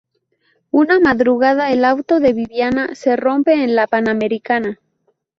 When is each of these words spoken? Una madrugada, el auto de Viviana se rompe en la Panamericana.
Una 0.71 0.99
madrugada, 0.99 1.69
el 1.71 1.85
auto 1.85 2.19
de 2.19 2.33
Viviana 2.33 2.95
se 2.95 3.15
rompe 3.17 3.63
en 3.63 3.75
la 3.75 3.85
Panamericana. 3.85 4.79